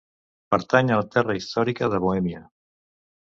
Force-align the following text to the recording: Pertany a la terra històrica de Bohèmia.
Pertany 0.53 0.87
a 0.93 0.97
la 1.01 1.05
terra 1.17 1.35
històrica 1.41 1.91
de 1.95 1.99
Bohèmia. 2.05 2.43